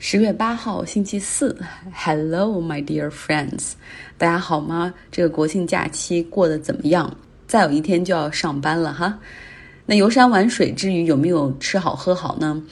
[0.00, 1.56] 十月八号，星期四。
[1.92, 3.72] Hello, my dear friends，
[4.16, 4.94] 大家好吗？
[5.10, 7.16] 这个国庆假期过得怎么样？
[7.48, 9.18] 再有一天就要上班了哈。
[9.86, 12.62] 那游山玩水之余，有没有吃好喝好呢？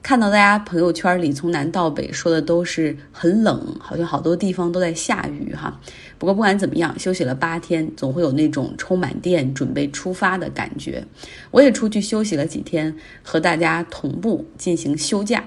[0.00, 5.76] 看到大家朋友圈里从南到北说的都是很冷，好像好多地方都在下雨哈。
[6.18, 11.04] 不过不管怎么样，休息了八天，总会有那种充满电、准备出发的感觉。
[11.50, 15.42] 我也出去休息了几天，和大家同步进行休假。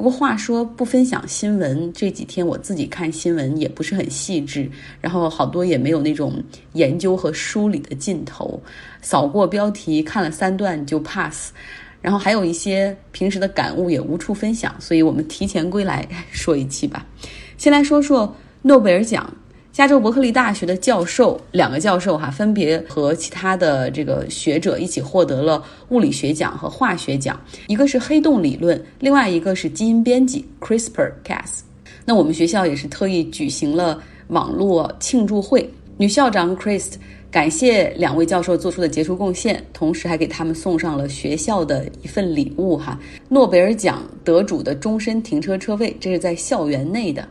[0.00, 8.62] 不过话说不分享新闻，这几天我自己看新闻也不是很细致，然后好多也没有那种研究和梳理的劲头，
[9.02, 11.50] 扫过标题看了三段就 pass，
[12.00, 17.04] 然后还有一些平时的感悟也无处分享，所以我们提前归来 说一期吧。
[17.58, 19.30] 先来说说诺贝尔奖。
[19.80, 27.40] 加州伯克利大学的教授，两个教授哈，分别和其他的这个学者一起获得了物理学奖和化学奖。
[27.66, 31.60] 一个是黑洞理论，另外一个是基因编辑 CRISPR-Cas。
[32.04, 36.92] 那我们学校也是特意举行了网络庆祝会，女校长 Chris
[37.30, 43.00] 感谢两位教授做出的杰出贡献，同时还给他们送上了学校的一份礼物哈，
[43.30, 47.26] 诺贝尔奖得主的终身停车车位，这是在校园内的。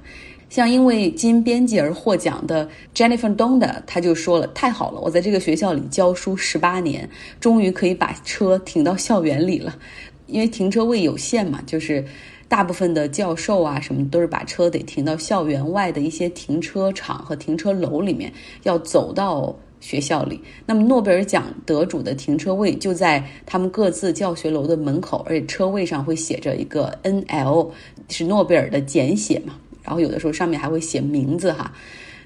[0.49, 7.07] 像因为基因编辑而获奖的 Jennifer Donda，他就说了：“太好了，我在这个学校里教书十八年，
[7.39, 9.77] 终于可以把车停到校园里了。
[10.25, 12.03] 因为停车位有限嘛，就是
[12.47, 20.41] 大部分的教授啊什么都是把车得停到校园外的一些停车场和停车楼里面，要走到学校里。
[20.65, 27.69] 那么诺贝尔奖得主的停车位就在他们各自教学楼的门口，而且车位上会写着一个 NL，
[28.07, 29.55] 是诺贝尔的简写嘛。”
[29.89, 31.73] 然后有的时候上面还会写名字哈，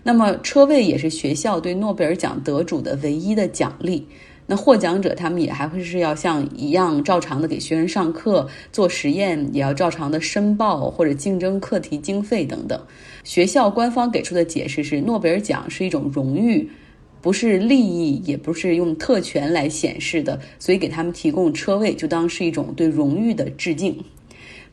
[0.03, 4.05] 那么车位也是学校对诺贝尔奖得主的唯一的奖励。
[4.45, 12.77] 那获奖者他们也还会是要像一样照常的给学生上课、做实验，也要照常的申报或者竞争课题经费等等。
[13.23, 16.69] 学校官方给出的解释是，诺贝尔奖是一种荣誉，
[17.21, 24.03] 不是利益，也不是用特权来显示的，所以给他们提供车位就当是一种对荣誉的致敬。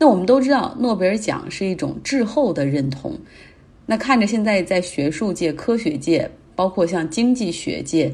[0.03, 3.13] 那我们都知道，诺贝尔奖是一种滞后的认同。
[3.85, 8.11] 那看着现在在学术界、科学界，包括像经济学界，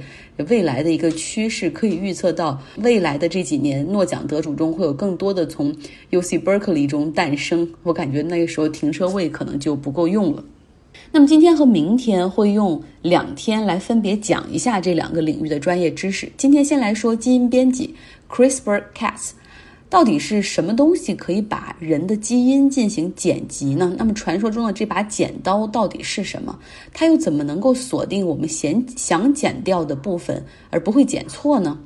[0.49, 5.73] 未来的一个趋势，可以预测到未来的这几年，诺奖得主中会有更多的从
[6.11, 7.73] U C Berkeley 中诞生。
[7.85, 10.45] 我感觉那个时候停车位可能就不够用了。
[11.13, 16.29] 那么今天和明天会用两天来分别讲一下这两个领域的专业知识。
[16.37, 17.95] 今天先来说基因编辑
[18.29, 19.31] CRISPR-Cas。
[19.89, 23.95] 到底是什么东西可以把人的基因进行剪辑呢？
[23.97, 26.59] 那么传说中的这把剪刀到底是什么？
[26.93, 31.79] 它又怎么能够锁定我们想想剪掉的部分而不会剪错呢？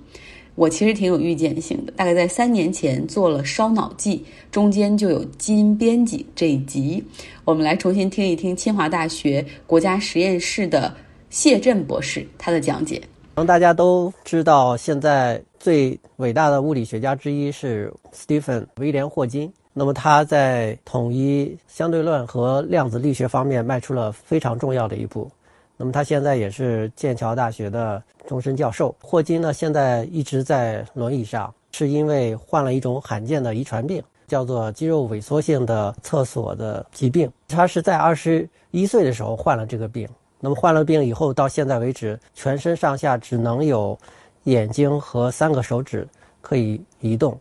[0.57, 7.03] 我其实挺有预见性的，大概在三年前做了烧脑记，中间就有基因编辑这一集。
[7.45, 10.95] 我们来重新听一听清华大学国家实验室的
[11.31, 13.01] 谢震博士他的讲解。
[13.35, 19.53] 可能大家都知道，现在最伟大的物理学家之一是斯蒂芬·威廉·霍金。
[19.75, 25.31] 那么他在统一相对论和量子力学方面迈出了非常重要的一步。
[25.77, 28.95] 那么他现在也是剑桥大学的终身教授。
[29.03, 37.31] 霍金呢，现在一直在轮椅上，是因为患了一种罕见的遗传病，叫做肌肉萎缩性的厕所的疾病。
[37.49, 40.09] 他是在二十一岁的时候患了这个病。
[40.43, 43.99] 那么患了病以后，到现在为止，全身上下只能有
[44.45, 46.07] 眼睛和三个手指
[46.41, 47.39] 可以移动。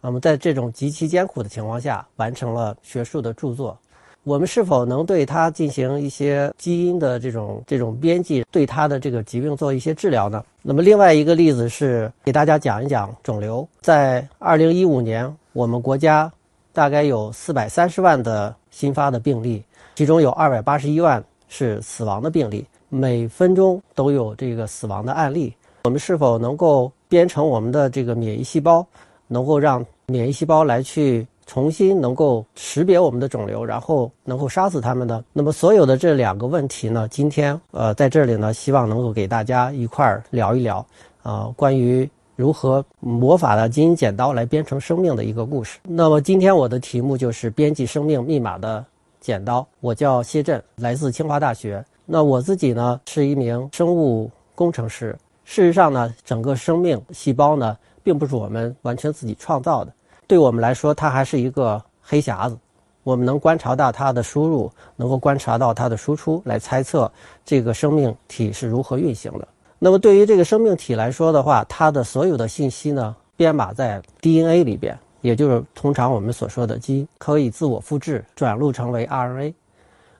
[0.00, 3.76] 那么在这种极其艰苦的情况下，完成了学术的著作。
[4.24, 10.44] 我们是否能对它进行一些基因的这种这种编辑，对它的这个疾病做一些治疗呢？
[10.62, 13.66] 那么另外一个例子是给大家讲一讲肿瘤。
[13.80, 16.30] 在二零一五年，我们国家
[16.72, 19.62] 大概有四百三十万的新发的病例，
[19.94, 21.22] 其中有二百八十一万。
[21.52, 25.52] 是死亡的病例，每分钟都有这个死亡的案例。
[25.84, 28.86] 我们是否能够编程我们的这个免疫细胞，
[29.26, 35.24] 能够让免疫细胞来去重新能够识别我们的肿瘤，然后能够杀死它们呢？
[35.32, 40.84] 那么所有的这两个问题呢，今天呃在这里呢，希望能够给大家一块儿聊一聊
[41.22, 45.78] 啊，关于如何魔法的基因剪刀来编程生命的一个故事。
[45.82, 48.84] 那么今天我的题目就是编辑生命密码的。
[49.20, 51.84] 剪刀，我叫谢震，来自清华大学。
[52.06, 55.14] 那我自己呢，是一名生物工程师。
[55.50, 59.92] 事实上呢，整个生命细胞呢，并不是我们完全自己创造的。
[60.28, 62.56] 对我们来说，它还是一个黑匣子。
[63.02, 67.10] 我们能观察到它的输入，能够观察到它的输出，来猜测
[67.44, 69.48] 这个生命体是如何运行的。
[69.80, 74.96] 那么，对于这个生命体来说的话，它的所有的信息呢，编码在 DNA 里边。
[75.20, 79.52] 也就是通常我们所说的基因，可以自我复制，转录成为 RNA。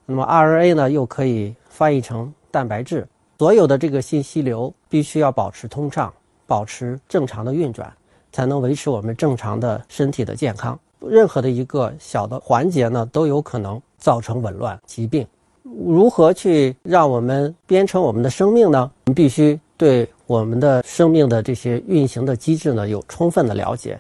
[0.07, 3.07] 那么 RNA 呢，又可以翻译成蛋白质。
[3.41, 6.13] 所有的这个信息流必须要保持通畅，
[6.47, 7.91] 保持正常的运转，
[8.33, 10.79] 才能维持我们正常的身体的健康。
[11.01, 15.27] 任何的一个小的环节呢，都有可能造成紊乱、疾病。
[15.63, 18.91] 如何去让我们编程我们的生命呢？
[19.07, 23.99] 我们必须对我们的生命的这些运行的机制呢有充分的了解，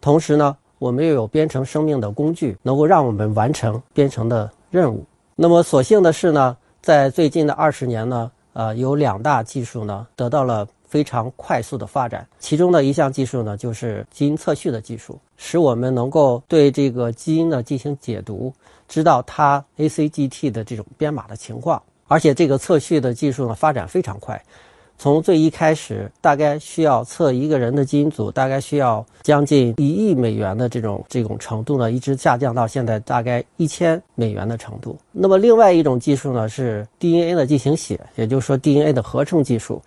[0.00, 5.04] 同时呢，我们又有编程生命的工具，能够让我们完成编程的任务。
[5.34, 12.26] 那么，所幸的是呢，在最近的二十年呢，呃，有两大技术呢得到了非常快速的发展。
[12.40, 18.52] 其中的一项技术呢，就是基因测序的技术，使我们能够对这个基因呢进行解读，
[18.88, 21.80] 知道它 ACGT 的这种编码的情况。
[22.08, 24.42] 而且，这个测序的技术呢发展非常快。
[24.98, 34.98] 从最一开始，大概需要测一个人的基因组，大概需要将近一亿美元的这种这种程度呢，一直下降到现在大概一千美元的程度。
[35.12, 39.80] 那么另外一种技术呢是 DNA 的进行写，也就是说 DNA 的合成技术。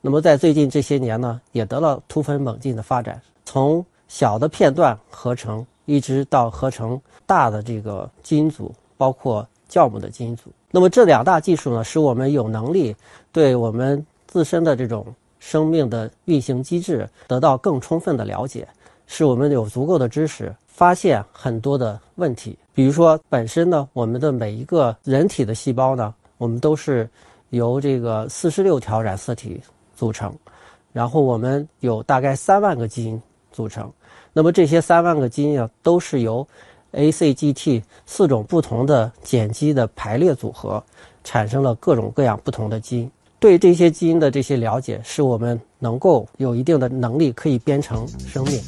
[0.00, 10.44] 那么在最近这些年呢，也得了突飞猛进的发展，从小的片段合成，一直到合成大的这个基因组，包括酵母的基因组。
[10.70, 12.94] 那么这两大技术呢，使我们有能力
[13.32, 15.06] 对我们自身的这种
[15.38, 18.66] 生命的运行机制得到更充分的了解，
[19.06, 22.58] 使我们有足够的知识发现很多的问题。
[22.74, 27.08] 比如说，本身呢，我们的每一个人体的细胞呢，我们都是
[27.50, 29.60] 由这个四十六条染色体
[29.94, 30.34] 组成，
[30.92, 33.20] 然后我们有大概三万个基因
[33.52, 33.90] 组成。
[34.32, 36.46] 那么这些三万个基因啊，都是由
[36.92, 40.82] ACGT 四种不同的碱基的排列组合，
[41.24, 43.10] 产生了各种各样不同的基因。
[43.38, 48.60] 对这些基因的这些了解，使我们能够有一定的能力，可以编程生命。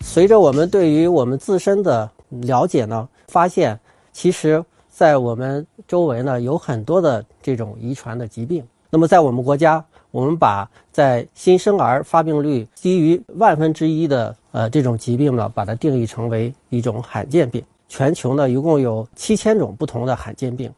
[0.00, 3.78] 随着我们对于我们自身的了解呢，发现
[4.12, 8.64] 其实，在我们周围呢，有很多的这种遗传的疾病。
[8.90, 17.62] 那么，在我们国家，我们把在新生儿发病率低于万分之一的呃这种疾病呢，把它定义成为一种罕见病。
[17.88, 20.68] 全球呢，一共有七千种不同的罕见病。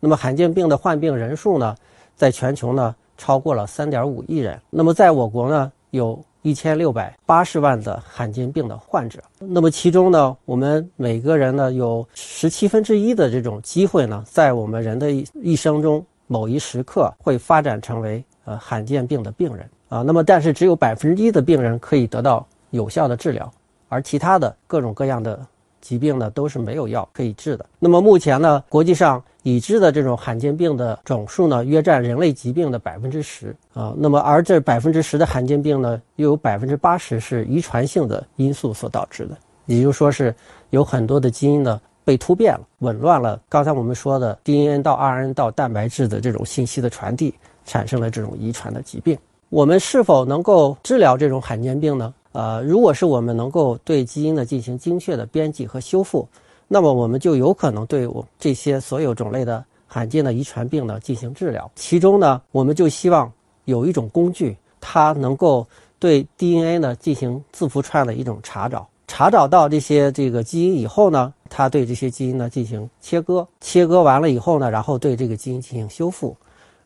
[0.00, 1.74] 那么罕见病的患病人数呢，
[2.14, 4.60] 在全球呢超过了三点五亿人。
[4.70, 9.20] 那么在我国呢，有一千六百八十万的罕见病的患者。
[9.38, 20.02] 那么其中呢，我们每个人呢有十七分之一的这种机会呢，在我们人的一一生中某一时刻会发展成为呃罕见病的病人啊。
[20.02, 23.50] 那么但是只有百分之一的病人可以得到有效的治疗，
[23.88, 25.44] 而其他的各种各样的
[25.88, 27.64] 疾病呢都是没有药可以治的。
[27.78, 33.94] 那么目前呢，国际上已知的这种罕见病的总数呢，约占人类疾病的百分之十啊。
[33.96, 40.34] 那么，而这百分之十的罕见病呢，又有百分之八十是遗传性的因素所导致的，也就是说是
[40.68, 43.40] 有很多的基因呢被突变了，紊乱了。
[43.48, 47.32] 刚才我们说的 DNA 到 RNA 到蛋白质的这种信息的传递，
[47.64, 49.16] 产生了这种遗传的疾病。
[49.48, 52.12] 我们是否能够治疗这种罕见病呢？
[52.32, 56.28] 呃，如果是我们能够对基因呢进行精确的编辑和修复。
[56.66, 61.70] 那么我们就有可能对我这些所有种类的罕见的遗传病呢进行治疗。
[61.74, 63.32] 其中呢，我们就希望
[63.64, 65.66] 有一种工具，它能够
[65.98, 68.86] 对 DNA 呢进行字符串的一种查找。
[69.06, 73.48] 查找到这些这个基因以后呢，它对这些基因呢进行切割。
[73.58, 76.36] 切割完了以后呢，然后对这个基因进行修复。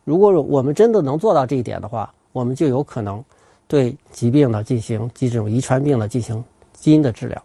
[0.05, 3.23] 如果我们真的能做到这一点的话，我们就有可能
[3.73, 7.43] 对疾病呢进行这种遗传病呢进行基因的治疗。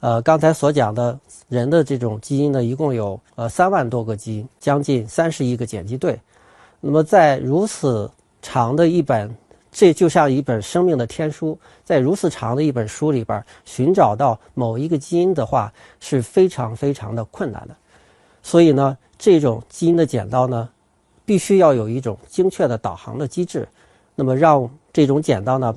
[0.00, 1.16] 呃，刚才所讲的
[1.48, 6.18] 人的这种基因呢，一共有呃三万多个基因，将近三十亿个碱基对。
[6.80, 8.10] 那么在如此
[8.42, 9.32] 长的一本，
[9.70, 17.76] 这就像一本生命的天书，在如此长的一本书里边寻找到某一个基因的话，是非常非常的困难的。
[18.42, 20.68] 所以呢，这种基因的剪刀呢，
[21.24, 23.68] 必须要有一种精确的导航的机制，
[24.16, 24.68] 那么让
[24.98, 25.72] 这种剪刀呢，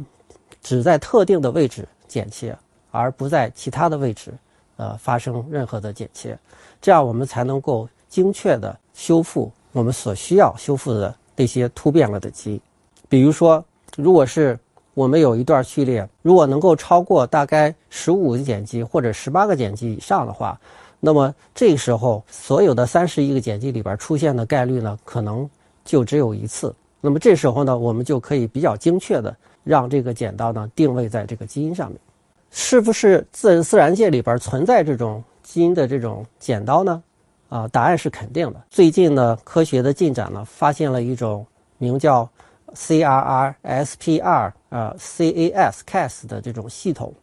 [0.63, 2.57] 只在特定的位置剪切。
[2.93, 4.33] 而不在其他的位置，
[4.75, 6.37] 呃，发生任何的剪切，
[6.81, 12.61] 这样我们才能够精确的修复我们所需要修复的那些突变了的基因。
[13.07, 13.63] 比如说，
[13.95, 14.59] 如果是
[14.93, 20.59] 我们有一段序列，如果能够超过大概十五个碱基或者十八个碱基以上的话，
[20.99, 25.49] 那么这个时候所有的三十一个碱基里边出现的概率呢，可能
[25.85, 26.75] 就只有一次。
[27.01, 31.99] 那么这时候呢，我们就可以比较精确的让这个剪刀呢定位在这个基因上面。
[32.51, 37.01] 是不是自自然界里边存在这种基因的这种剪刀呢？
[37.49, 38.61] 啊，答案是肯定的。
[38.69, 41.45] 最近呢，科学的进展呢，发现了一种
[41.77, 42.29] 名叫
[42.75, 47.13] CRR-SPR 啊 CAS-Cas 的这种系统。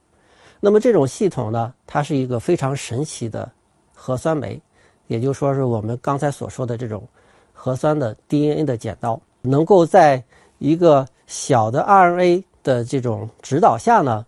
[0.61, 3.50] 那么这种系统呢，它是一个非常神奇的
[3.94, 4.61] 核酸酶，
[5.06, 7.06] 也就是说是我们刚才所说的这种
[7.52, 10.23] 核酸的 DNA 的剪刀，能够在
[10.59, 14.25] 一个小的 RNA 的这种指导下呢，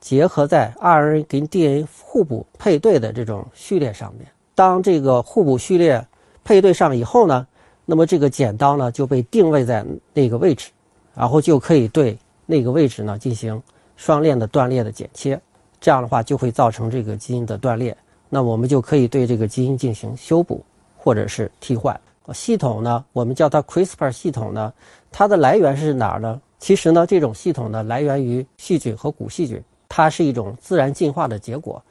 [0.00, 4.26] 结合在 RNA 跟 DNA 互补配对的这种序列上面。
[4.54, 6.06] 当这个互补序列
[6.44, 7.46] 配对上以后呢，
[7.84, 10.70] 那么这个剪刀呢就被定位在那个位置，
[11.14, 13.60] 然后就可以对那个位置呢进行
[13.96, 15.40] 双链的断裂的剪切。
[15.80, 17.96] 这样的话就会造成这个基因的断裂，
[18.28, 20.64] 那我们就可以对这个基因进行修补
[20.96, 21.98] 或者是替换。
[22.34, 24.72] 系统呢，我们叫它 CRISPR 系统呢，
[25.10, 26.40] 它的来源是哪儿呢？
[26.58, 31.82] 其实呢，这种系统呢来源于细菌和古细菌，它是一种自然进化的结果。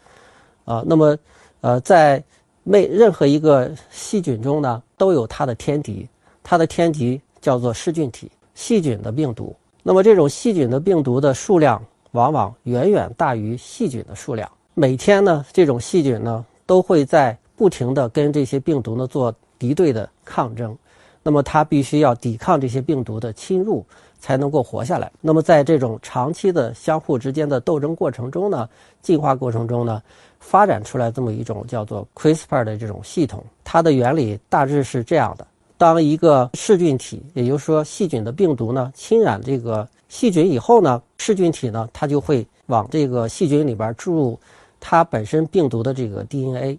[0.65, 1.17] 啊，那么
[1.61, 2.23] 呃，在
[2.63, 6.07] 每任何一个细菌中呢，都有它的天敌，
[6.43, 9.55] 它的天敌叫做噬菌体，细菌的病毒。
[9.83, 11.81] 那么这种细菌的病毒的数量。
[12.13, 14.51] 往往远远大于细菌的数量。
[14.73, 20.75] 每天呢，这种细菌呢都会在不停地跟这些病毒呢做敌对的抗争。
[21.21, 23.85] 那么它必须要抵抗这些病毒的侵入，
[24.19, 25.11] 才能够活下来。
[25.21, 28.67] 那么在这种长期的相互之间的斗争过程中呢，
[29.03, 30.01] 进化过程中呢，
[30.39, 33.45] 发展出来这么一种叫做 CRISPR 的这种系统。
[33.63, 35.45] 它的原理大致是这样的：
[35.77, 39.87] 当一个噬菌体，也就是说细菌的病毒呢侵染这个。
[40.09, 44.37] 细菌以后呢，噬菌体呢，它就会往这个细菌里边注入
[44.77, 46.77] 它本身病毒的这个 DNA，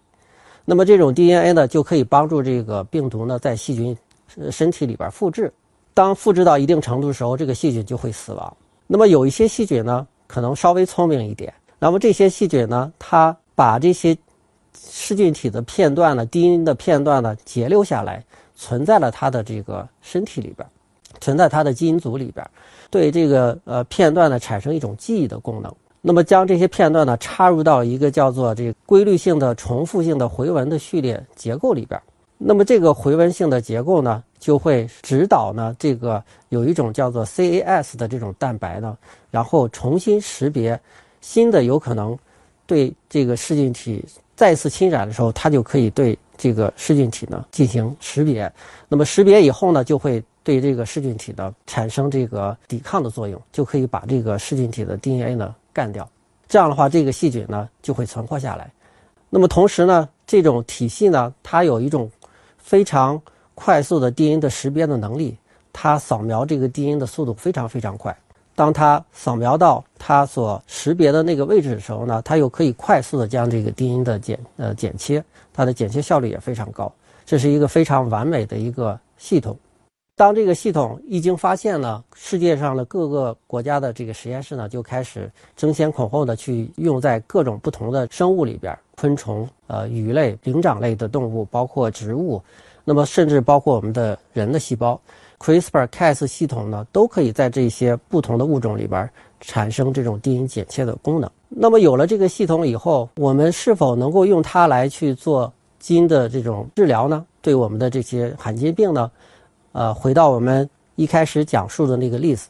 [0.65, 3.97] 那么这种 DNA 呢，就可以帮助这个病毒呢在细菌
[4.51, 5.53] 身体里边复制。
[5.95, 8.57] 当复制到一定程度的时候，这个细菌就会死亡。
[8.87, 14.17] 那么有一些细菌呢，可能稍微聪明一点，那么这些细菌呢，它把这些
[14.75, 20.67] 噬菌体的片段呢，DNA 的片段呢，截留下来，存在了它的这个身体里边，
[21.21, 22.49] 存在它的基因组里边。
[22.91, 32.01] 对这个呃片段呢产生一种记忆的功能，那么将这些片段呢插入到一个叫做这规律性的重复性的回文的序列结构里边，
[32.39, 38.99] 那么这个回文性的结构呢就会指导呢这个有一种叫做 CAS 的这种蛋白呢，
[39.31, 40.79] 然后重新识别
[41.21, 42.19] 新的有可能
[42.67, 44.05] 对这个噬菌体
[44.35, 48.53] 再次侵染的时候，它就可以对这个噬菌体呢进行识别，
[48.89, 50.21] 那么识别以后呢就会。
[50.45, 56.09] 对这个噬菌体呢产生这个抵抗的作用，就可以把这个噬菌体的 DNA 呢干掉。
[56.49, 58.71] 这样的话，这个细菌呢就会存活下来。
[59.31, 62.11] 那么同时呢，这种体系呢，它有一种
[62.59, 63.21] 非常
[63.55, 65.37] 快速的 DNA 的识别的能力，
[65.73, 68.15] 它扫描这个 DNA 的速度非常非常快。
[68.55, 76.93] 当它扫描到它所识别的那个位置的时候呢，它又可以快速的将这个 DNA 的剪呃剪切，它的剪切效率也非常高。
[77.25, 79.57] 这是一个非常完美的一个系统。
[80.15, 92.41] 当这个系统一经发现呢，世界上的各个国家的这个实验室呢，就开始争先恐后的去用在各种不同的生物里边，昆虫、呃鱼类、灵长类的动物，包括植物，
[92.85, 95.01] 那么甚至包括我们的人的细胞
[95.39, 99.09] ，CRISPR-Cas 系统呢，都可以在这些不同的物种里边
[99.41, 101.31] 产生这种基因剪切的功能。
[101.49, 107.25] 那么有了这个系统以后，我们是否能够用它来去做基因的这种治疗呢？
[107.41, 109.11] 对我们的这些罕见病呢？
[109.73, 112.49] 呃，回到我们一开始讲述的那个例子，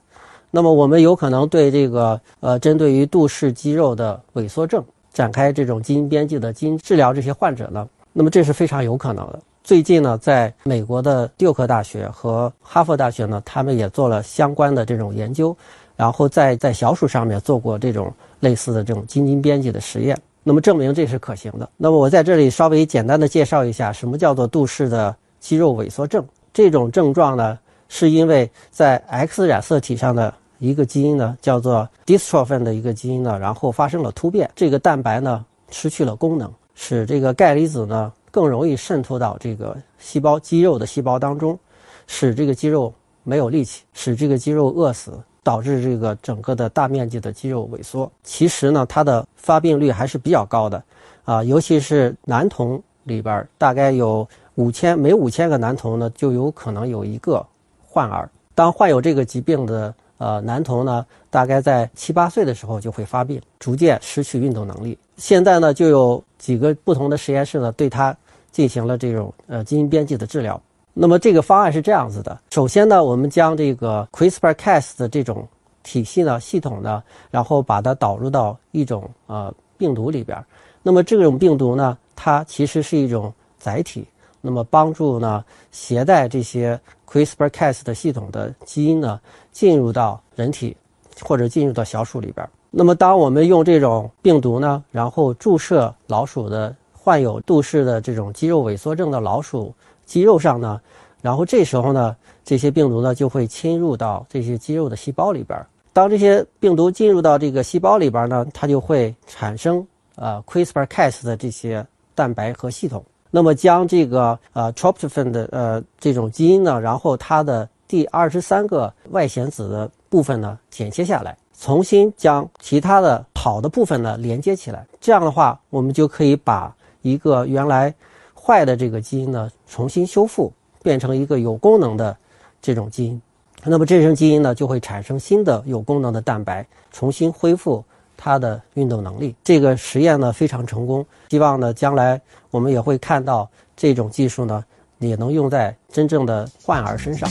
[0.50, 9.38] 那么我们有可能对这个呃，针对于杜氏肌肉的萎缩症展开这种基因编辑的基因治疗，这些患者呢，那么这是非常有可能的。
[9.64, 15.56] 最近呢，在美国的蒂克大学和哈佛大学呢，他们也做了相关的这种研究，
[15.94, 21.68] 然后在在小鼠上面做过这种类似的这种基因编辑的实验，那么证明这是可行的。
[21.76, 26.26] 那么我在这里稍微简单的介绍一下，什么叫做杜氏的肌肉萎缩症。
[26.52, 41.58] 这种症状呢，是因为在 X 染色体上的一个基因呢，叫做 dystrophin 的一个基因呢，然后发生了突变，这个蛋白呢失去了功能，使这个钙离子呢更容易渗透到这个细胞肌肉的细胞当中，
[42.06, 42.92] 使这个肌肉
[43.24, 48.10] 没有力气，使这个肌肉饿死，导致这个整个的大面积的肌肉萎缩。
[48.22, 50.82] 其实呢，它的发病率还是比较高的，
[51.24, 54.28] 啊，尤其是男童里边大概有。
[54.56, 57.44] 五千每五千个男童呢，就有可能有一个
[57.86, 58.28] 患儿。
[58.54, 64.98] 当患有这个疾病的呃男童呢，大概在七八岁的时候就会发病，逐渐失去运动能力。
[65.16, 68.14] 现在呢，就有几个不同的实验室呢，对他
[68.50, 70.60] 进行了这种呃基因编辑的治疗。
[70.92, 75.48] 那么这个方案是这样子的：首先呢，我们将这个 CRISPR-Cas 的这种
[75.82, 80.38] 体系呢、系统呢，然后把它导入到一种呃病毒里边。
[80.82, 84.06] 那么这种病毒呢，它其实是一种载体。
[84.42, 89.18] 那么帮助呢携带这些 CRISPR-Cas 的系统的基因呢
[89.52, 90.76] 进入到人体
[91.22, 92.46] 或者进入到小鼠里边。
[92.70, 99.74] 那么，当我们用这种病毒呢，然后注射老鼠的患有杜氏的这种肌肉萎缩症的老鼠
[100.06, 100.80] 肌肉上呢，
[101.20, 105.58] 然后这时候呢，这些病毒呢就会侵入到这些肌肉的细胞里边。
[105.92, 113.04] 当这些病毒进入到这个细胞里边呢，它就会产生呃 CRISPR-Cas 的这些蛋白和系统。
[113.32, 121.36] 那么将这个呃 tryptophan 的呃这种基因呢，然后它的第二十三个外显子的部分呢剪切下来。
[121.58, 127.94] 重新将其他的好的部分呢连接起来，这样的话，我们就可以把一个原来
[128.34, 132.16] 坏的这个基因呢重新修复，变成一个有功能的
[132.60, 133.20] 这种基因。
[133.64, 137.84] 那么这种基因呢就会产生新的有功能的蛋白，重新恢复
[138.16, 139.34] 它的运动能力。
[139.42, 144.64] 这个实验呢非常成功，希望呢将来我们也会看到这种技术呢
[144.98, 147.28] 也能用在真正的患儿身上。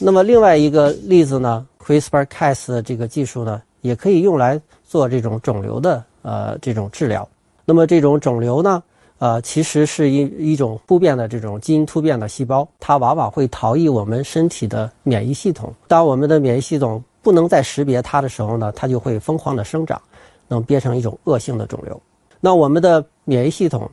[0.00, 7.28] 那么另外一个例子呢，CRISPR-Cas 的这个技术呢，也可以用来做这种肿瘤的呃这种治疗。
[7.66, 8.82] 那么这种肿瘤呢，
[9.18, 15.72] 呃，其实是一一种突变的这种基因突变的细胞，它往往会逃逸我们身体的免疫系统。
[15.86, 20.00] 当我们的免疫系统不能再识别它的时候呢，它就会疯狂的生长，
[20.48, 22.00] 能变成一种恶性的肿瘤。
[22.40, 23.90] 那我们的免疫系统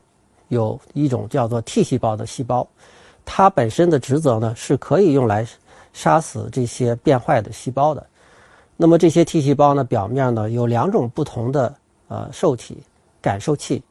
[0.48, 2.68] 有一种叫做 T 细胞的细胞，
[3.26, 5.46] 它本身的职责呢，是可以用来
[5.92, 8.06] 杀死这些变坏的细胞的，
[8.78, 11.76] 那么这些 T 细胞呢，表面呢有两种不同的
[12.08, 12.78] 呃受体
[13.22, 13.84] 感受器，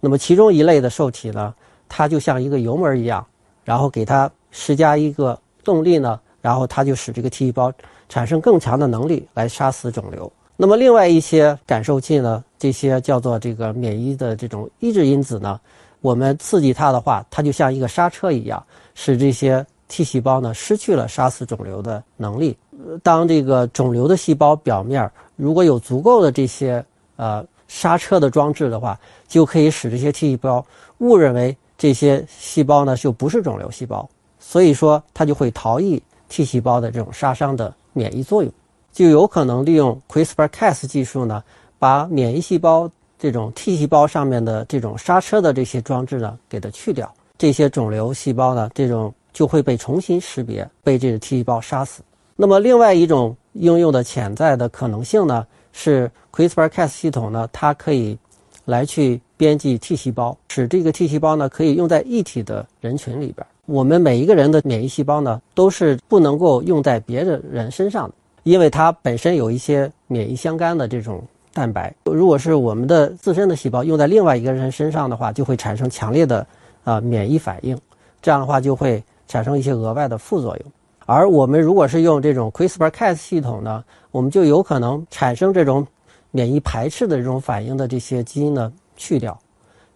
[0.00, 1.54] 那么其中一类的受体呢，
[1.88, 3.24] 它就像一个油门一样，
[3.64, 7.72] 然后给它施加一个动力呢，然后它就使这个 T 细胞
[8.10, 10.30] 产生更强的能力来杀死肿瘤。
[10.54, 15.58] 那么另外一些感受器呢，这些叫做这个免疫的这种抑制因子呢，
[16.02, 18.62] 我们刺激它的话，它就像一个刹车一样，
[18.94, 19.64] 使这些。
[19.88, 22.56] T 细胞呢失去了杀死肿瘤的能力。
[23.02, 26.82] 当这个肿瘤的细胞表面如果有足够的这些
[27.16, 30.64] 呃刹车的装置的话，就可以使这些 T 细胞
[31.00, 34.08] 误认为这些细胞呢就不是肿瘤细胞，
[34.40, 38.50] 所以说它就会逃逸 T 细胞的这种杀伤的免疫作用，
[38.90, 41.44] 就有可能利用 CRISPR-Cas 技术呢，
[41.78, 49.14] 把免疫细胞这种 T 细胞上面的这种刹车的这些装置呢给它去掉，这些肿瘤细胞呢这种。
[49.32, 52.02] 就会被重新识别，被这个 T 细胞杀死。
[52.36, 58.18] 那么，另外一种应用的潜在的可能性呢，是 CRISPR-Cas 系统呢，它可以
[58.66, 63.46] 来去编辑 T 细胞，使这个 T 细胞呢可以用在异体的人群里边。
[63.72, 71.94] 我们每一个人的免疫细胞呢，都是不能够用在别的人身上的，因为它本身有一些免疫相干的这种蛋白。
[72.04, 76.46] 如果是我们的自身的细胞用在另外一个人身上的话，就会产生强烈的
[76.84, 77.74] 啊免疫反应，
[78.20, 79.02] 这样的话就会。
[79.28, 80.72] 产生一些额外的副作用，
[81.06, 85.86] 而我们如果是用这种 CRISPR-Cas 系统呢，我们就有可能产生这种
[86.32, 89.38] 免疫排斥的这种反应的这些基因呢去掉，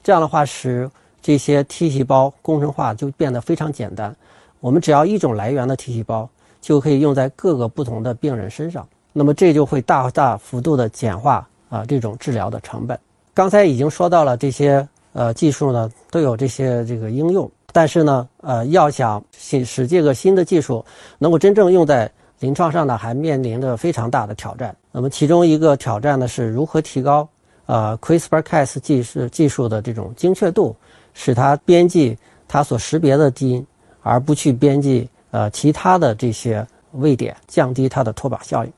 [0.03, 0.91] 这样的话使
[1.27, 4.15] 这些 T 细胞工程化就变得非常简单。
[4.61, 6.29] 我们只要一种来源的 T 细胞
[6.61, 12.97] 就可以用在各个不同的病人身上，那么这就会大大幅度的简化啊这种治疗的成本。
[13.35, 17.51] 刚才已经说到了这些呃技术呢都有这些这个应用。
[17.73, 20.83] 但是呢，呃，要想使使这个新的技术
[21.19, 22.09] 能够真正用在
[22.39, 24.75] 临床上呢，还面临着非常大的挑战。
[24.93, 27.29] 那么其中一个挑战呢，是如何提高
[27.67, 30.75] 呃 CRISPR-Cas 技术技术的这种精确度，
[31.17, 33.67] 使它编辑它所识别的基因，
[34.03, 38.73] 而不去编辑呃其他的这些位点，降低它的脱靶效应。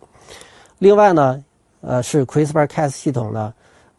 [0.79, 1.45] 另外呢，
[1.81, 3.53] 呃，是 CRISPR-Cas 系统呢，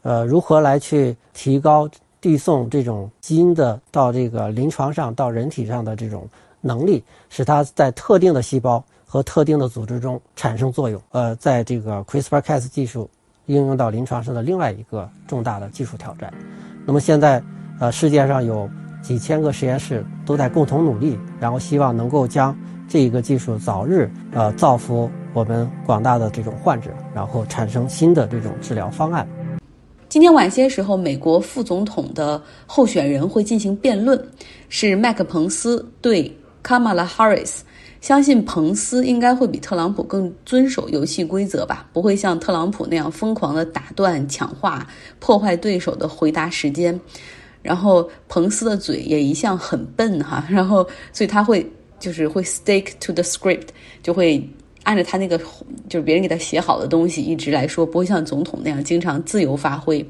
[0.04, 1.88] 呃，如何来去提高？
[2.22, 6.28] 递送这种基因的到这个临床上到人体上的这种
[6.60, 11.02] 能力，使它在特定的细胞和特定的组织中产生作用。
[11.12, 13.10] 呃，在这个 CRISPR-Cas 技术
[13.46, 16.30] 应用到临床上的另外一个重大的技术挑战。
[16.86, 17.42] 那么现在，
[17.80, 18.70] 呃，世界上有
[19.02, 22.54] 几千个实验室都在共同努力，然后希望能够将
[22.90, 29.26] 这一个技术早日呃造福我们广大的这种患者，然后产生新的这种治疗方案。
[30.10, 34.22] 今天晚些时候，美国副总统的候选人会进行辩论，
[34.68, 37.64] 是麦克彭斯对卡马拉哈里斯。
[38.02, 44.88] 相信彭斯应该会比特朗普更遵守游戏规则吧，不会像特朗普那样疯狂的打断、抢话、
[45.20, 47.00] 破坏对手的回答时间。
[47.70, 51.66] 然后彭斯的嘴也一向很笨哈， 然后所以他会
[52.00, 53.68] 就是会 stick to the script，
[54.02, 54.44] 就会。
[54.84, 55.38] 按照他那个
[55.90, 60.04] 就是别人给他写好的东西一直来说，不会像总统那样经常自由发挥。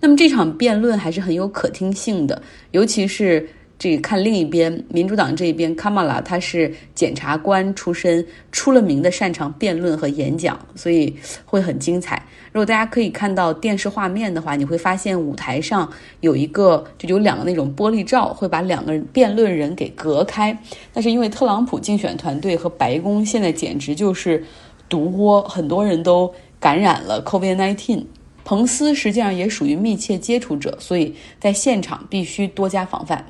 [0.00, 3.48] 那么这场辩论还是很有可听性的，尤其是
[3.80, 11.16] 这个看另一边，民主党这一边，卡马拉他是检察官出身，出了名的擅长辩论和演讲，所以
[11.46, 12.22] 会很精彩。
[12.52, 15.90] 如果大家可以看到电视画面的话，你会发现舞台上
[16.20, 20.54] 有一个，就有两个那种玻璃罩，会把两个辩论人给隔开。
[20.92, 24.44] 但是因为特朗普竞选团队和白宫现在简直就是
[24.90, 28.04] 毒窝，很多人都感染了 COVID-19。
[28.44, 33.24] 彭斯实际上也属于密切接触者，所以在现场必须多加防范。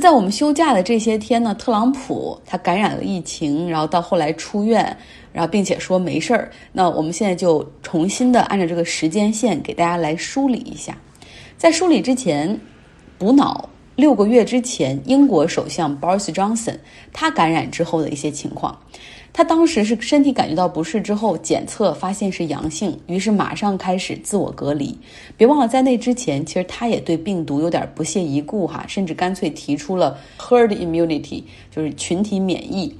[0.00, 4.96] 在我们休假的这些天呢，特朗普他感染了疫情，然后到后来出院，
[5.32, 6.50] 然后并且说没事儿。
[6.72, 10.96] 那我们现在就重新的按照这个时间线给大家来梳理一下。
[11.56, 12.60] 在梳理之前，
[13.18, 16.78] 补脑六个月之前，英国首相 Boris Johnson
[17.12, 18.78] 他感染之后的一些情况。
[19.38, 24.98] 他当时是身体感觉到不适之后检测发现是阳性，于是马上开始自我隔离。
[25.36, 32.92] 别忘了，在那之前，其实他也对病毒有点不屑一顾哈，甚至干脆提出了 herd immunity，就是群体免疫。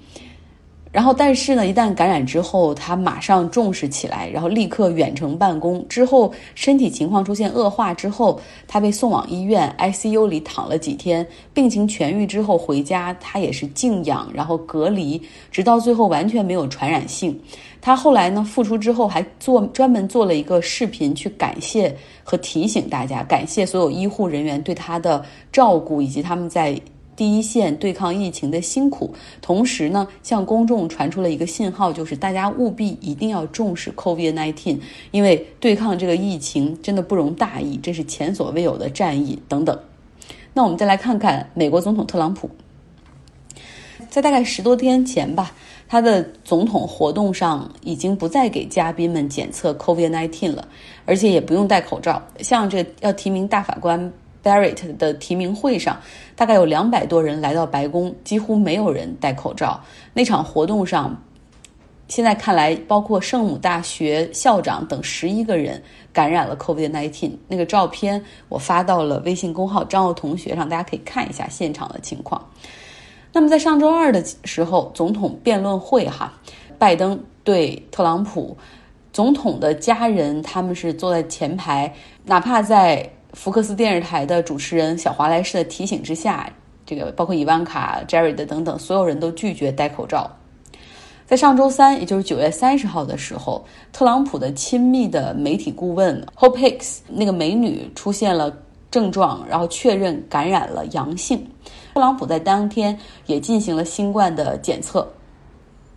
[0.90, 5.87] 然后，但是呢，一旦感染之后，他马上重视起来，然后立刻远程办公。
[5.87, 11.27] 之后身体情况出现恶化之后，他被送往医院 ICU 里躺了几天。
[11.53, 15.20] 病情痊愈之后回家，他也是静养，然后隔离，
[15.51, 17.38] 直到最后完全没有传染性。
[17.81, 25.22] 他后来呢复出之后，还做专门做了一个视频去感谢和提醒大家，感谢所有医护人员对他的
[25.53, 26.81] 照顾以及他们在。
[27.19, 34.79] 第一线对抗疫情的辛苦，同时呢，向公众传出了一个信号，就是大家务必一定要重视 COVID-19，
[35.11, 39.77] 因为对抗这个疫情真的不容大意，这是前所未有的战役等等。
[40.55, 42.49] 那我们再来看看美国总统特朗普，
[44.09, 45.53] 在大概十多天前吧，
[45.89, 50.69] 他的总统活动上已经不再给嘉宾们检测 COVID-19 了，
[51.05, 54.13] 而且也不用戴口罩，像这要提名大法官。
[54.49, 56.01] Barrett 的提名会上，
[56.35, 59.79] 大概有两百多人来到白宫，几乎没有人戴口罩。
[60.15, 61.15] 那场活动上，
[62.09, 65.83] 现在看来，包括圣母大学校长等十一个人
[66.15, 67.31] 感染了 COVID-19。
[67.47, 72.43] 那个照片我发到了微信公号张奥同学上，大家可以看一下现场的情况。
[73.31, 76.33] 那么在上周二的时候，总统辩论会哈，
[76.79, 78.57] 拜登对特朗普，
[79.13, 81.93] 总统的家人他们是坐在前排，
[82.25, 83.11] 哪怕在。
[83.35, 86.51] 福克斯电视台的主持人小华莱士的提醒之下，
[86.87, 90.31] 这个包括伊万卡、Jared 等等所有人都拒绝戴口罩。
[91.27, 93.62] 在上周三，也就是九月三十号的时候，
[93.93, 98.51] 特朗普的亲密的媒体顾问 Hope Hicks 那个美女出现了
[98.91, 101.47] 症状，然后确认感染了阳性。
[101.93, 105.07] 特朗普在当天也进行了新冠的检测。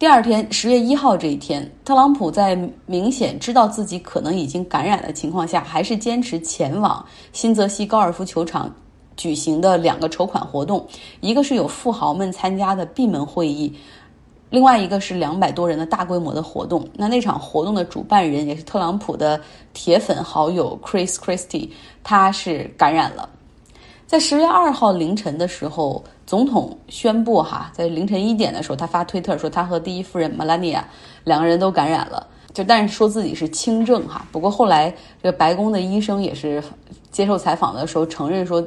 [0.01, 8.73] 第二天，十月一号这一天，特朗普在明显知道自己可能已经感染的情况下，还是坚持前往新泽西高尔夫球场
[9.15, 10.83] 举行的两个筹款活动，
[11.19, 13.71] 一个是有富豪们参加的闭门会议，
[14.49, 16.83] 另外一个是两百多人的大规模的活动。
[16.95, 19.39] 那那场活动的主办人也是特朗普的
[19.71, 21.69] 铁粉好友 Chris Christie，
[22.03, 23.29] 他是感染了。
[24.11, 30.81] 在十月二号凌晨的时候，总统宣布哈，在凌晨一点的时候，他发推特说他和第一夫人 Melania
[31.23, 34.27] 两个人都感染了，就但是说自己是轻症哈。
[34.29, 34.93] 不过后来
[35.23, 36.61] 这个白宫的医生也是
[37.09, 38.61] 接受采访的时候承认说，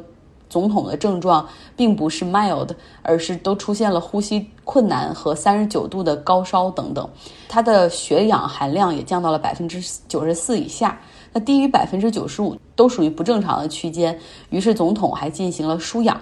[0.48, 2.70] 总统的症状并不是 mild，
[3.02, 7.06] 而是都出现了呼吸困难和三十九度的高烧等等，
[7.50, 9.78] 他的血氧含量也降到了百分之
[10.08, 10.98] 九十四以下。
[11.34, 14.16] 那低于百分之九十五都属于不正常的区间，
[14.50, 16.18] 于是总统还进行了输氧。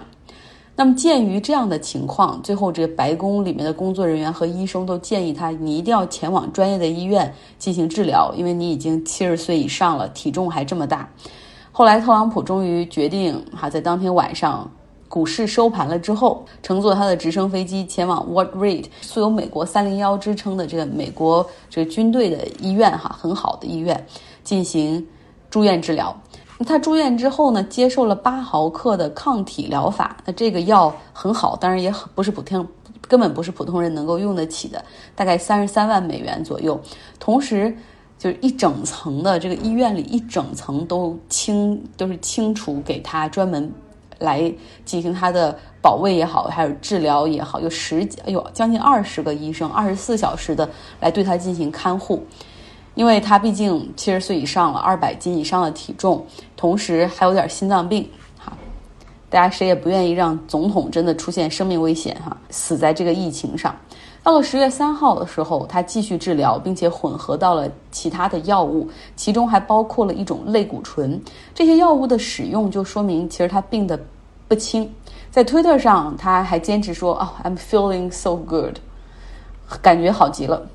[0.75, 11.07] 那么鉴于这样的情况，最后这白宫里面的工作人员和医生都建议他，你一定要前往专业的医院进行治疗，因为你已经七十岁以上了，体重还这么大。
[11.71, 14.67] 后来特朗普终于决定，哈，在当天晚上
[15.07, 24.03] 股市收盘了之后，乘坐他的直升飞机前往 Ward Reed，素有美国三零幺之称的这个美国这个军队的医院，哈，很好的医院。
[24.43, 25.05] 进行
[25.49, 26.15] 住院治疗。
[26.65, 30.15] 他住院之后呢，接受了八毫克的抗体疗法。
[30.25, 32.65] 那这个药很好，当然也很不是普通，
[33.01, 36.79] 根本不是普通人能够用得起的，大概三十三万美元左右。
[37.19, 37.75] 同时，
[38.17, 43.69] 就是一整层的这个医院里一整层都清都是清除给他专门
[44.19, 44.53] 来
[44.85, 50.69] 进行他的保卫也好，还有治疗也好，有十几有将近二十个医生，二十四小时的
[51.01, 52.23] 来对他进行看护。
[52.95, 56.25] 因为他毕竟七十岁以上了，二百斤以上的体重，
[56.55, 58.53] 同时还有点心脏病，哈，
[59.29, 63.75] 大家谁也不愿意让总统真的出现生命危险，哈，死在这个疫情上。
[64.21, 71.21] 到了十月三号的时候，他继续治疗，并且混合到了其他的药物，其中还包括了一种类固醇。
[71.53, 73.99] 这些药物的使用就说明，其实他病的
[74.47, 74.89] 不轻。
[75.29, 78.77] 在推特上，他还坚持说：“哦，I'm feeling so good，
[79.81, 80.65] 感觉好极了。”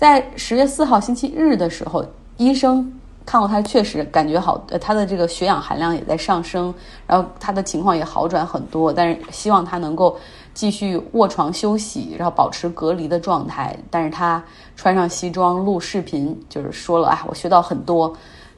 [0.00, 2.02] 在十月四号星期日的时候，
[2.38, 2.90] 医生
[3.26, 6.72] 看过他，确实感觉好，他的这个血氧含量也在上升，
[7.06, 8.90] 然后他的情况也好转很多。
[8.90, 10.18] 但是希望他能够
[10.54, 13.76] 继续卧床休息，然后保持隔离的状态。
[13.90, 14.42] 但是他
[14.74, 18.10] 穿上西装录视频，就是说了：“啊，我学到很多，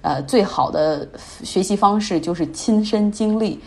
[0.03, 1.09] 呃，最好的
[1.43, 3.61] 学习方式就是亲身经历。”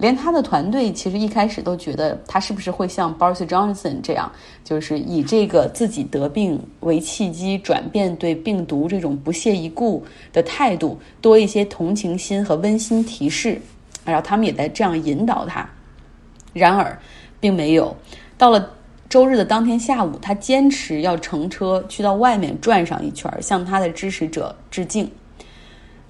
[0.00, 4.32] 连他的团队其实一开始都觉得他是不是会像 Boris Johnson 这样，
[4.64, 13.60] 就是以这个自己得病为契机，转变对病毒这种不屑一顾的态度，多一些同情心和温馨提示，
[14.04, 15.68] 然后他们也在这样引导他。
[16.52, 16.98] 然而，
[17.38, 17.94] 并没有。
[18.38, 18.70] 到了
[19.08, 25.10] 周日的当天下午，他坚持要乘车去到外面转上一圈，向他的支持者致敬。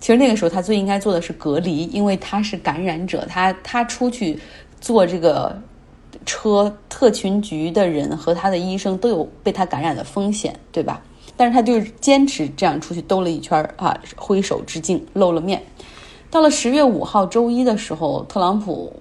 [0.00, 4.38] 其实那个时候他最应该做的是隔离，因为他是感染者，他他出去
[4.80, 5.56] 坐这个
[6.24, 11.02] 车，特勤局的人和他的医生都有被他感染的风险，对吧？
[11.36, 15.62] 但是他就是坚持这样出去兜了一圈啊，挥手致敬，露了面。
[16.30, 18.94] 到了十月五号周一的时候，特朗普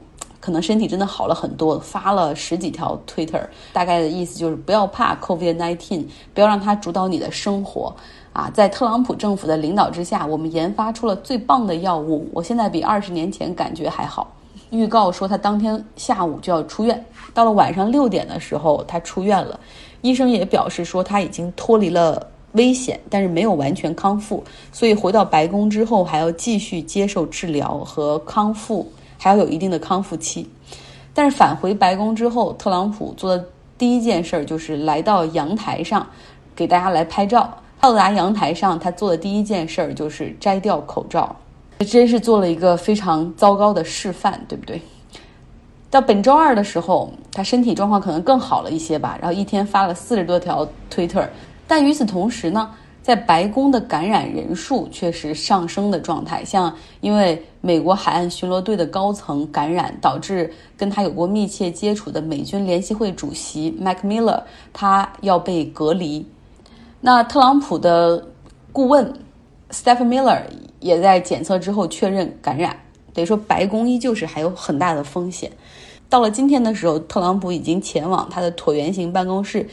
[0.49, 7.95] 可能身体真的好了很多，发了十几条 Twitter，大概的意思就是不要怕 COVID-19，不要让它主导你的生活。
[8.33, 12.27] 啊，在特朗普政府的领导之下，我们研发出了最棒的药物。
[12.33, 14.33] 我现在比二十年前感觉还好。
[14.71, 19.59] 预告说他当天下午就要出院，到了晚上六点的时候他出院了。
[20.01, 30.49] 医生也表示说他已经脱离了危险，但是没有完全康复，所以回到白宫之后还要继续接受治疗和康复，还要有一定的康复期。
[31.13, 33.45] 但是返回白宫之后，特朗普做的
[33.77, 36.07] 第一件事儿就是来到阳台上，
[36.55, 37.53] 给大家来拍照。
[37.81, 41.33] 到达阳台上，他做的第一件事儿就是摘掉口罩，
[41.79, 44.81] 这真是做了一个非常糟糕的示范，对不对？
[45.89, 51.27] 到本周二的时候，他身体状况可能更好了一些吧，然后一天发了四十多条推特。
[51.67, 52.69] 但与此同时呢，
[53.09, 56.45] 在白宫的感染人数却是上升的状态。
[56.45, 64.39] 像因为美国海岸巡逻队的高层感染，导致跟他有过密切接触的美军联席会主席 Mac Miller
[64.71, 66.23] 他要被隔离。
[67.01, 68.27] 那特朗普的
[68.71, 69.11] 顾问
[69.71, 70.43] Stephen Miller
[70.79, 72.77] 也在检测之后确认感染，
[73.11, 75.51] 等于说白宫依旧是还有很大的风险。
[76.07, 79.67] 到了今天的时候，特朗普已经前往他的椭圆形办公室，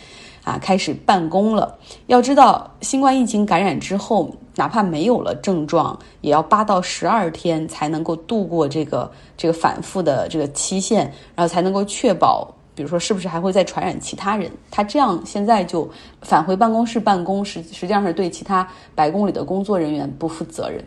[0.46, 1.76] 啊，开始办公了。
[2.06, 12.48] 要知道，新冠疫情感染之后，哪怕没有了症状，也要八到十二天才能够度过这个这个反复的这个期限，然后才能够确保。
[12.76, 14.48] 比如说，是不是还会再传染其他人？
[14.70, 15.90] 他这样现在就
[16.22, 20.84] 返回办公室办公，实实际上是对其他白宫里的工作人员不负责任。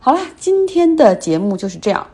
[0.00, 2.04] 好了，今天的节目就是这样，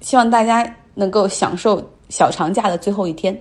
[0.00, 3.40] 希望大家能够享受小长假的最后一天。